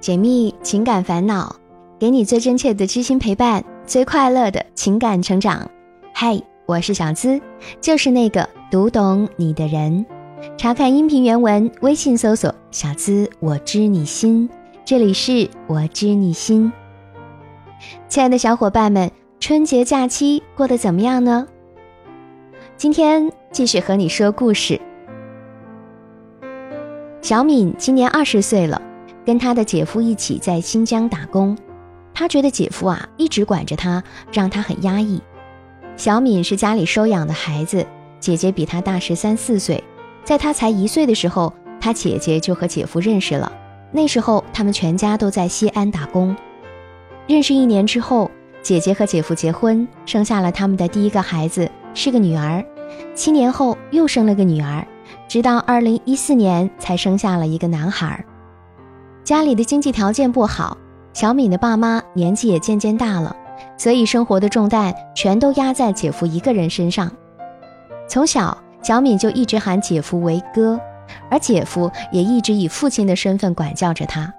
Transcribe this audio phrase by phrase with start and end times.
[0.00, 1.56] 解密情感烦恼，
[1.98, 5.68] 给你最真切的知心陪伴，最快乐的情感成长。
[6.14, 7.40] 嗨，我是小资，
[7.80, 10.06] 就是那个读懂你的人。
[10.56, 14.48] 查看音频原文，微信搜索“小资我知你心”，
[14.86, 16.72] 这里是我知你心。
[18.08, 19.10] 亲爱的小伙伴们，
[19.40, 21.48] 春节假期过得怎么样呢？
[22.76, 24.80] 今天继续和你说故事。
[27.20, 28.80] 小敏今年二十岁了。
[29.28, 31.54] 跟他的姐夫一起在新疆打工，
[32.14, 35.20] 他觉得姐夫啊一直管着他，让他很压抑。
[35.98, 37.86] 小敏是家里收养的孩子，
[38.18, 39.84] 姐姐比他大十三四岁，
[40.24, 43.52] 在他才一岁的时候，他姐姐就和姐夫认识了。
[43.92, 46.34] 那时候他们全家都在西安打工。
[47.26, 48.30] 认识一年之后，
[48.62, 52.64] 姐姐和姐夫结婚，生下了他们的第一个孩子，是个女儿。
[53.14, 54.88] 七年后又生了个女儿，
[55.28, 58.24] 直到二零一四年才生下了一个男孩。
[59.28, 60.74] 家里的经济条件不好，
[61.12, 63.36] 小敏的爸妈年纪也渐渐大了，
[63.76, 67.12] 所以生活的重担全都压在姐夫一个人身上。
[68.08, 70.80] 从小，小敏就一直喊姐夫为哥，
[71.30, 74.32] 而姐夫也一直以父亲的身份管教着她。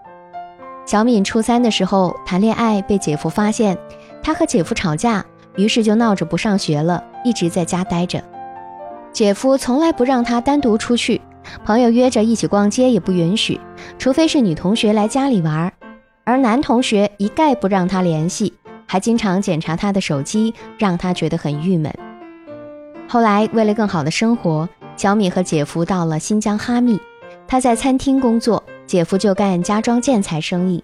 [0.87, 3.77] 小敏初三的时候谈恋爱被姐夫发现，
[4.23, 5.23] 她和姐夫吵架，
[5.55, 8.19] 于是就闹着不上学了，一直在家待着。
[9.13, 11.21] 姐夫从来不让她单独出去。
[11.63, 13.59] 朋友约着一起逛街也不允许，
[13.99, 15.71] 除非是女同学来家里玩，
[16.23, 18.53] 而男同学一概不让他联系，
[18.87, 21.93] 还经常检查他的手机，让他觉得很郁闷。
[23.09, 26.97] 后来为了更好的生活，小敏和姐夫到了新疆哈密，
[27.45, 30.81] 他在餐厅工作，姐夫就干家装建材生意。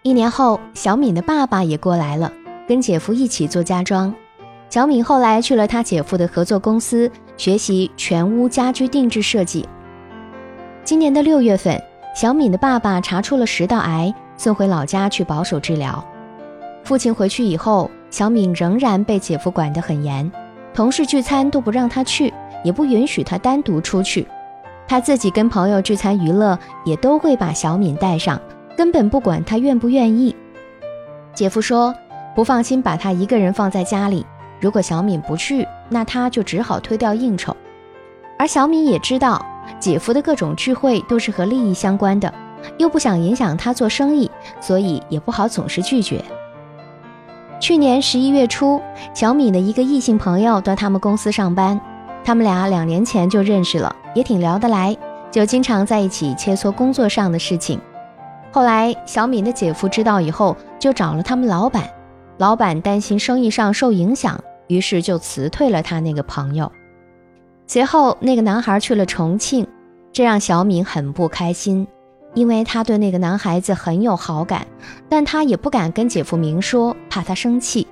[0.00, 2.32] 一年后，小敏的爸爸也过来了，
[2.66, 4.14] 跟姐夫一起做家装。
[4.70, 9.68] 小敏后来去了他姐夫的合作公司学习全屋家居定制设计。
[10.84, 11.80] 今年的六月份，
[12.16, 16.02] 小敏的爸爸查出了食道癌，送回老家去保守治疗。
[16.82, 20.32] 父亲回去以后，小敏仍然被姐夫管得很严，
[20.72, 22.32] 同事聚餐都不让他去，
[22.64, 24.26] 也不允许他单独出去。
[24.88, 28.40] 他自己跟朋友聚餐娱乐，也都会把小敏带上，
[28.74, 30.34] 根本不管他愿不愿意。
[31.34, 31.94] 姐夫说
[32.34, 34.24] 不放心把他一个人放在家里，
[34.58, 37.54] 如果小敏不去，那他就只好推掉应酬。
[38.38, 39.44] 而小敏也知道。
[39.78, 42.32] 姐夫的各种聚会都是和利益相关的，
[42.78, 46.24] 又不想影响他做生意，所以也不好总是拒绝。
[47.58, 48.80] 去年十一月初，
[49.14, 51.80] 小敏的一个异性朋友到他们公司上班，
[52.24, 54.96] 他们俩两年前就认识了，也挺聊得来，
[55.30, 57.80] 就经常在一起切磋工作上的事情。
[58.52, 61.88] 后来小敏的姐夫知道以后，就找了他们老板，
[62.38, 66.70] 老板担心生意上受影响，于是就辞退了他那个朋友。
[67.66, 69.66] 随后，那个男孩去了重庆，
[70.12, 71.86] 这让小敏很不开心，
[72.34, 74.66] 因为她对那个男孩子很有好感，
[75.08, 77.86] 但她也不敢跟姐夫明说，怕他生气。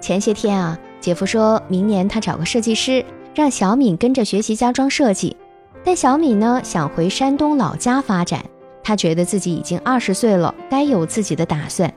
[0.00, 3.04] 前些天啊，姐夫说明年他找个设计师，
[3.34, 5.36] 让小敏跟着学习家装设计，
[5.84, 8.42] 但小敏呢想回山东老家发展，
[8.82, 11.92] 她觉得自己已经二十岁了，该有自己的打算。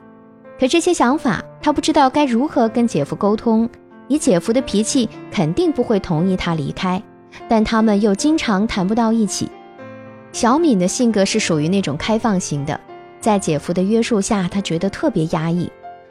[0.60, 3.68] 可这些想法，她不知道该如何跟姐夫沟通。
[4.12, 7.02] 以姐夫的脾气，肯定不会同意他离开，
[7.48, 9.48] 但他们又经常谈不到一起。
[10.32, 12.78] 小敏的性格是属于那种开放型的，
[13.20, 15.70] 在姐夫的约束下，她觉得特别压抑，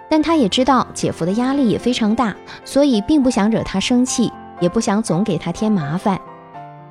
[0.09, 2.35] 但她也知道姐夫的压力也非常大，
[2.65, 6.19] 所以并不想惹他生气，也不想总给他添麻烦。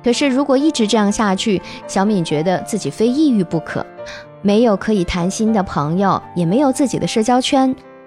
[0.01, 3.85] 可是如果一直这样下去，小敏觉得自己非抑郁不可，
[4.41, 7.75] 没有可以谈心的朋友，也没有自己的社交圈。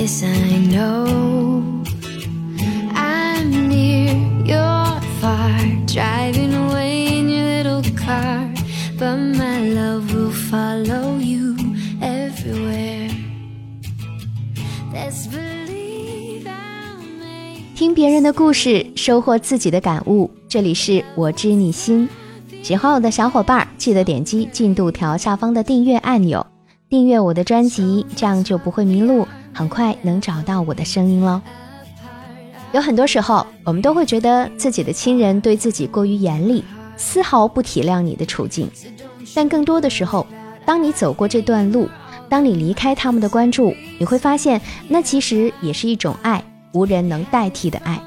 [0.00, 1.04] as i know.
[2.94, 4.14] I'm near
[4.46, 8.50] your far driving away in your little car
[8.96, 11.54] but my love will follow you
[12.00, 13.10] everywhere.
[14.90, 22.08] Let's believe i'll make 听别人的故事，收获自己的感悟，这里是我知你心，
[22.62, 26.46] 喜欢我的小伙伴记得点击进度条下方的订阅按钮，
[26.88, 29.28] 订阅我的专辑，这样就不会迷路。
[29.52, 31.40] 很快能找到我的声音喽。
[32.72, 36.64] 有很多时候，我们都会觉得自己的亲人对自己过于严厉，
[36.96, 38.70] 丝毫不体谅你的处境。
[39.34, 40.26] 但更多的时候，
[40.64, 41.88] 当你走过这段路，
[42.28, 48.00] 当你离开他们的关注，你会发现，那其实也是一种爱，无人能代替的爱。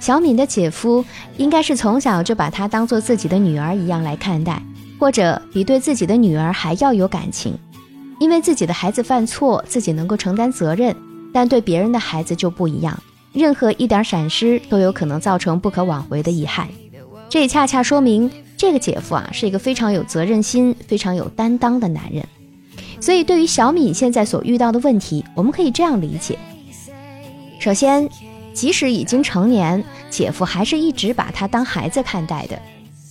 [0.00, 1.04] 小敏的姐夫
[1.36, 4.62] 应该是从小就把她当做自己的女儿一样来看待，
[4.98, 7.58] 或者比对自己的女儿还要有感情。
[8.18, 10.94] 因为自己的孩子犯错，自己能够承担责任，
[11.32, 12.98] 但对别人的孩子就不一样，
[13.32, 16.68] 任何一点闪失都有可能造成不可挽回的遗憾。
[17.28, 18.30] 这也恰恰说明。
[18.56, 22.24] 这个姐夫啊，是一个非常有责任心、非常有担当的男人。
[23.00, 26.38] 所以，对于小敏现在所遇到的问题，我们可以这样理解：
[27.58, 28.08] 首先，
[28.54, 32.56] 即使已经成年，姐夫还是一直把她当孩子看待的。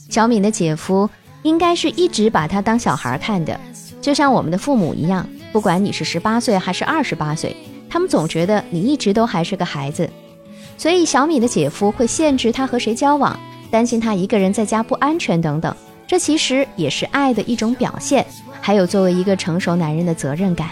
[0.10, 1.08] 小敏的姐夫
[1.44, 3.60] 应该是一直把她当小孩看的，
[4.04, 7.56] 就像我们的父母一样，不管你是十八岁还是二十八岁，
[7.90, 10.08] 他们总觉得你一直都还是个孩子。
[10.78, 13.40] 所以，小米的姐夫会限制她和谁交往。
[13.72, 15.74] 担心他一个人在家不安全等等，
[16.06, 18.24] 这其实也是爱的一种表现。
[18.62, 20.70] 还有作为一个成熟男人的责任感。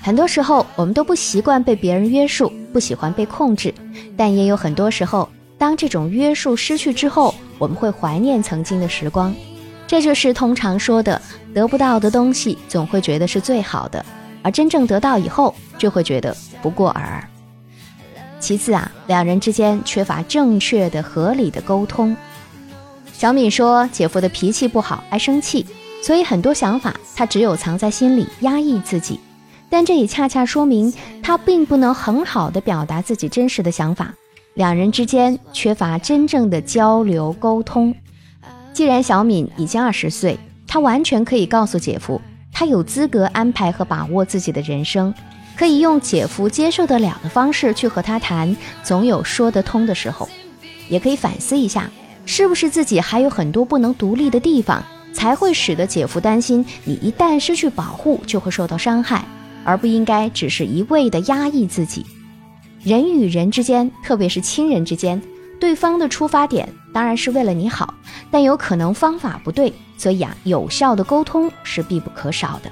[0.00, 3.74] 很多时候我们都不习惯被别人约束，不喜欢被控制，
[4.16, 5.28] 但也有很多时候，
[5.58, 9.34] 当这种约束失去之后，我们会怀念曾经的时光。
[9.86, 11.20] 这就是通常说的，
[11.54, 14.04] 得不到的东西总会觉得是最好的，
[14.42, 17.28] 而真正得到以后，就会觉得不过尔尔。
[18.40, 22.16] 其次啊，两人之间缺乏正确的、合理的沟通。
[23.12, 25.64] 小敏说，姐夫的脾气不好，爱生气，
[26.02, 29.18] 所以很多想法他只有藏在心里，压抑自己。
[29.70, 30.92] 但这也恰恰说明
[31.22, 34.12] 他并不能很好的表达自己真实的想法。
[34.54, 37.94] 两人之间缺乏真正的交流沟通。
[38.76, 42.20] 既然小敏已经二十岁，她完全可以告诉姐夫，
[42.52, 45.14] 她有资格安排和把握自己的人生。
[45.56, 50.28] 可以用姐夫接受得了的方式去和他谈，总有说得通的时候。
[50.90, 51.90] 也可以反思一下，
[52.26, 54.84] 是不是自己还有很多不能独立的地方，
[55.14, 59.24] 才会使得姐夫担心你一旦失去保护就会受到伤害，
[59.64, 62.04] 而不应该只是一味的压抑自己。
[62.82, 65.22] 人与人之间，特别是亲人之间，
[65.58, 67.94] 对方的出发点当然是为了你好，
[68.30, 72.70] 但有可能方法不对，所以啊，有效的沟通是必不可少的。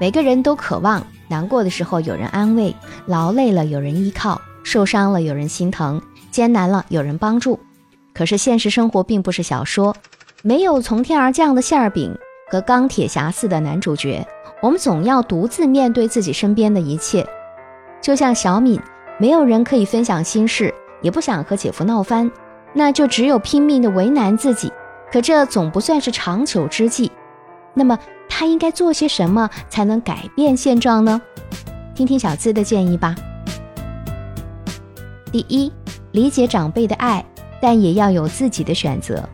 [0.00, 1.04] 每个人都渴望。
[1.28, 2.76] 难过的时候有人安慰，
[3.06, 5.98] 劳累了有人依靠，受伤了有人心疼，
[6.30, 7.58] 艰难了有人帮助。
[8.12, 9.96] 可是现实生活并不是小说，
[10.42, 12.14] 没有从天而降的馅儿饼
[12.50, 14.26] 和钢铁侠似的男主角，
[14.60, 17.26] 我们总要独自面对自己身边的一切。
[18.02, 18.78] 就像小敏，
[19.18, 22.30] 没有人可以分享心事，也不想和姐夫闹翻，
[22.72, 24.72] 那就只有拼命的为难自己。
[25.12, 27.12] 可这总不算是长久之计。
[27.74, 27.98] 那么。
[28.34, 31.20] 他应该做些什么才能改变现状呢？
[31.94, 33.14] 听听小资的建议吧。
[35.30, 35.70] 第一，
[36.12, 37.22] 理解长辈的爱，
[37.60, 39.28] 但也要有自己的选择。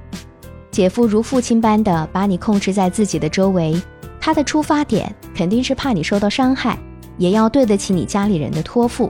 [0.72, 3.80] 姐夫如父亲般的把你控制在自己的周围，
[4.20, 6.76] 他的出发点肯定是怕你受到伤害，
[7.18, 9.08] 也要对得起你家里人的托付。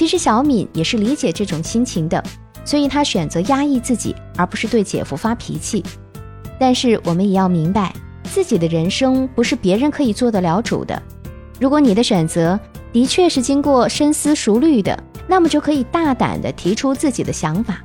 [0.00, 2.24] 其实小敏也是理解这种心情的，
[2.64, 5.84] 所以她选择压抑自己，而不是对姐夫发脾气。
[6.58, 7.92] 但是我们也要明白。
[8.24, 11.02] 自己的人生不是别人可以做得了主的。
[11.60, 12.58] 如果你的选择
[12.94, 17.82] 的确是经过深思熟虑的，那么就可以大胆地提出自己的想法。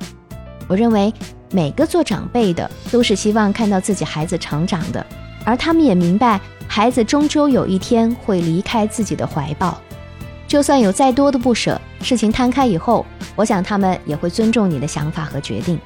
[0.68, 1.12] 我认为
[1.50, 5.04] 每个做长辈的都是希望看到自己孩子成长的，
[5.44, 9.78] 而他们也明白孩子终究有一天会离开自己的怀抱。
[10.46, 15.78] 就算有再多的不舍，事情摊开以后，我想他们也会尊重你的想法和决定。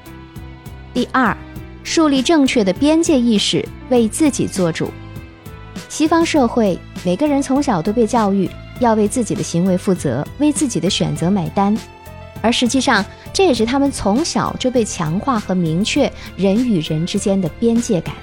[0.93, 1.35] 第二。
[1.83, 4.91] 树立正确的边界意识，为自己做主。
[5.89, 8.47] 西方社会，每个人从小都被教育
[8.79, 11.75] 要为自己的行为负责，为自己的选择买单。
[12.39, 13.03] 而实际上，
[13.33, 18.13] 这也是他们从小就被强化和明确人与人之间的边界感。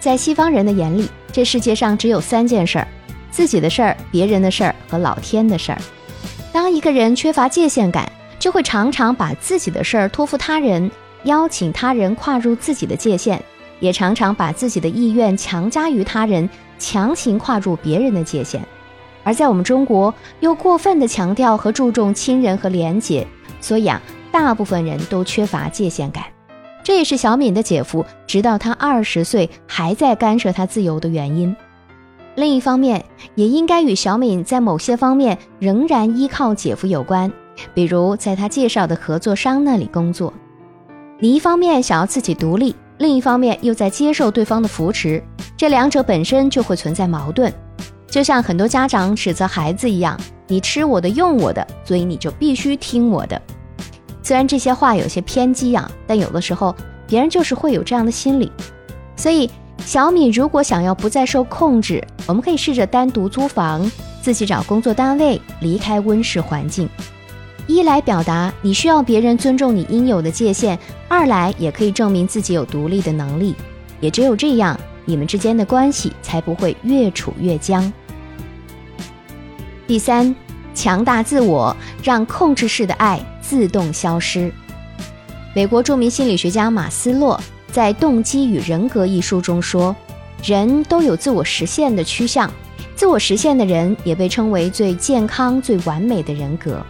[0.00, 2.88] 在西方人的眼里，这世界上只有三件事儿：
[3.34, 5.78] 自己的事儿、别人的事儿和老天的事儿。
[6.52, 10.88] 当一个人缺乏界限感，就会常常把自己的事儿托付他人。
[11.24, 13.42] 邀请他人跨入自己的界限，
[13.80, 16.48] 也常常把自己的意愿强加于他人，
[16.78, 18.64] 强行跨入别人的界限。
[19.24, 23.26] 而在我们中国，又过分的强调和注重亲人和廉洁，
[23.60, 24.00] 所以啊，
[24.30, 26.22] 大部分人都缺乏界限感。
[26.84, 31.56] 这也是小敏的姐夫直到他二十岁还在干涉他自由的原因。
[32.36, 37.30] 另一方面，也应该与小敏在某些方面仍然依靠姐夫有关，
[37.72, 40.32] 比如在他介绍的合作商那里工作。
[41.20, 45.22] 你一方面想要自己独立，另一方面又在接受对方的扶持，
[45.56, 47.52] 这两者本身就会存在矛盾。
[48.08, 53.40] 就像很多家长指责孩子一样：“你吃我的，用我的，所以你就必须听我的。”
[54.22, 56.74] 虽然这些话有些偏激啊，但有的时候
[57.06, 58.50] 别人就是会有这样的心理。
[59.16, 59.48] 所以，
[59.78, 63.90] 小米如果想要不再受控制，我们可以试着单独租房，
[64.22, 66.88] 自己找工作单位，离开温室环境。
[67.66, 70.78] 一来表达你需要别人尊重你应有的界限，
[71.08, 73.54] 二来也可以证明自己有独立的能力。
[74.00, 77.90] 也只有这样，你们之间的关系才不会越处越僵。
[79.86, 80.34] 第三，
[80.74, 84.52] 强大自我，让控制式的爱自动消失。
[85.54, 87.40] 美国著名心理学家马斯洛
[87.70, 89.94] 在《动机与人格》一书中说
[90.44, 92.52] ：“人都有自我实现的趋向，
[92.94, 96.84] 自我实现的人也被称为最健康、最完美的人格。”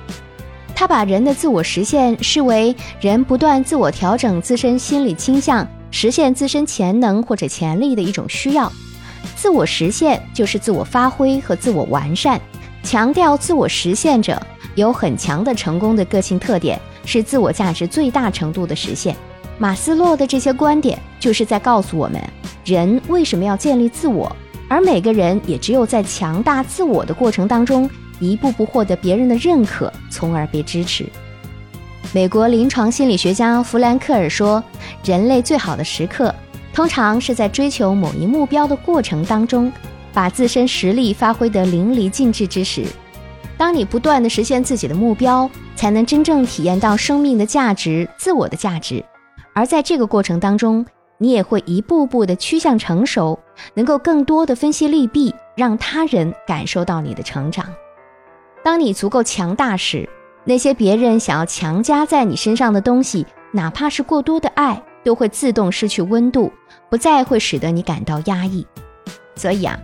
[0.75, 8.73] 他把人的自我实现视为人不断自我调整自身心理倾向，实现自身潜能或者潜力的一种需要。
[9.37, 12.41] 自我实现就是自我发挥和自我完善。
[12.83, 14.37] 强调自我实现者
[14.75, 19.15] 有很强的成功的个性特点，是自我价值最大程度的实现。
[19.59, 22.21] 马斯洛的这些观点就是在告诉我们，
[22.65, 24.35] 人为什么要建立自我，
[24.69, 31.07] 而每个人也只有在强大自我的过程当中，一步步获得别人的认可，从而被支持。
[32.13, 34.63] 美国临床心理学家弗兰克尔说，
[35.05, 36.35] 人类最好的时刻，
[36.73, 39.73] 通常是在追求某一目标的过程当中。
[40.13, 42.85] 把自身实力发挥得淋漓尽致之时，
[43.57, 49.05] 当你不断地实现自己的目标，才能真正体验到生命的价值、自我的价值。
[49.55, 50.85] 而在这个过程当中，
[51.17, 53.39] 你也会一步步的趋向成熟，
[53.75, 57.67] 能够更多的分析利弊，让他人感受到你的成长。
[58.63, 60.09] 当你足够强大时，
[60.45, 66.53] 那些别人想要强加在你身上的东西，哪怕是过多的爱，都会自动失去温度，
[66.91, 68.67] 不再会使得你感到压抑。
[69.37, 69.79] 所以啊。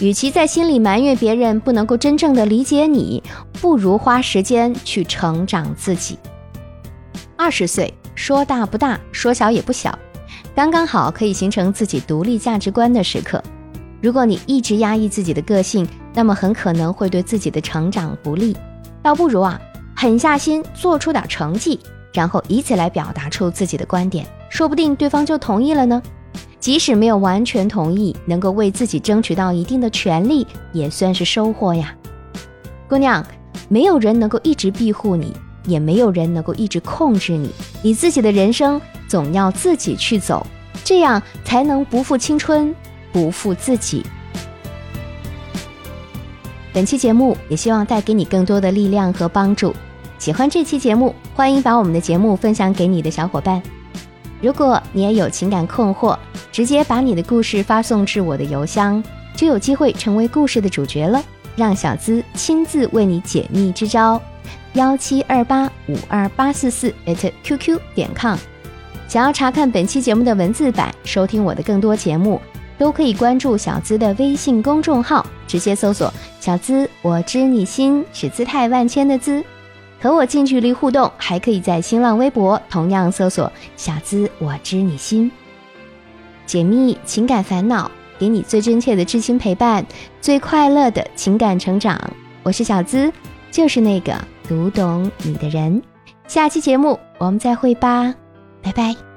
[0.00, 3.22] 与其在心里埋怨别人不能够真正的理解你，
[3.60, 6.18] 不如花时间去成长自己。
[7.36, 9.98] 二十岁说大不大，说小也不小，
[10.54, 13.42] 刚刚好可以形成自己独立价值观的时刻。
[14.00, 18.56] 如果你一直压抑自己的个性，那么很可能会对自己的成长不利。
[19.02, 19.60] 倒不如啊，
[19.96, 21.78] 狠下心做出点成绩，
[22.12, 26.02] 然后以此来表达出自己的观点，说不定对方就同意了呢。
[26.60, 31.94] 即使没有完全同意，能够为自己争取到一定的权利，也算是收获呀。
[32.88, 33.24] 姑娘，
[33.68, 35.32] 没有人能够一直庇护你，
[35.64, 37.50] 也没有人能够一直控制你。
[37.82, 40.46] 你自己的人生总要自己去走，
[40.84, 42.74] 这样才能不负青春，
[43.12, 44.04] 不负自己。
[46.72, 49.74] 本期节目也希望带给你更多的力量和帮助。
[50.18, 53.62] 喜欢这期节目，欢迎把我们的节目分享给你的小伙伴。
[54.40, 56.16] 如果你也有情感困惑，
[56.50, 59.02] 直接把你的故事发送至我的邮箱，
[59.36, 61.22] 就有机会成为故事的主角了。
[61.54, 64.18] 让小资亲自为你解密支招：
[64.74, 66.94] 幺七二八五二八四四
[67.42, 68.38] @QQ 点 com。
[69.06, 72.40] 想要查看本期节目的文字版，收听我的更多节目，
[72.78, 79.44] 都可以关注小资的微信公众号，直接搜索“小资我知你心”，是姿态万千的资。
[80.00, 85.30] 和我近距离互动，还可以在新浪微博同样搜索“小资我知你心”，
[86.46, 89.84] 解密情感烦恼，给你最真切的知心陪伴，
[90.22, 92.00] 最快乐的情感成长。
[92.42, 93.12] 我是小资，
[93.50, 94.18] 就是那个
[94.48, 95.82] 读懂你的人。
[96.26, 98.14] 下期节目我们再会吧，
[98.62, 99.11] 拜拜。